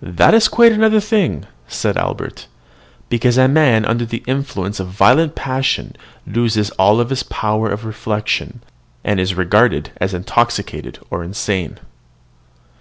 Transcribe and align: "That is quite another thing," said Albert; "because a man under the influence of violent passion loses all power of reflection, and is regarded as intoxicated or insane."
"That 0.00 0.32
is 0.32 0.46
quite 0.46 0.70
another 0.70 1.00
thing," 1.00 1.44
said 1.66 1.96
Albert; 1.96 2.46
"because 3.08 3.36
a 3.36 3.48
man 3.48 3.84
under 3.84 4.04
the 4.06 4.22
influence 4.24 4.78
of 4.78 4.86
violent 4.86 5.34
passion 5.34 5.96
loses 6.24 6.70
all 6.78 7.04
power 7.04 7.68
of 7.72 7.84
reflection, 7.84 8.62
and 9.02 9.18
is 9.18 9.34
regarded 9.34 9.90
as 9.96 10.14
intoxicated 10.14 11.00
or 11.10 11.24
insane." 11.24 11.80